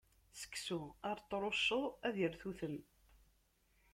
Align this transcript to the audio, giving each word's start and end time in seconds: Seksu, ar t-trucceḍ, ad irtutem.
Seksu, 0.39 0.77
ar 1.09 1.17
t-trucceḍ, 1.19 1.83
ad 2.07 2.15
irtutem. 2.25 2.75